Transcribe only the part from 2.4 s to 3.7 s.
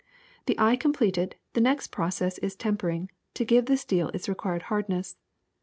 tempering, to give